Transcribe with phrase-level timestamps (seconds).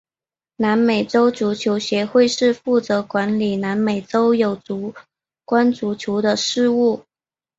[0.55, 4.59] 南美洲足球协会是负责管理南美洲有
[5.45, 7.03] 关足球的事务。